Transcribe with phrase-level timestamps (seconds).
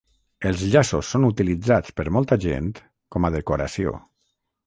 [0.51, 2.71] Els llaços són utilitzats per molta gent
[3.17, 3.93] com a decoració.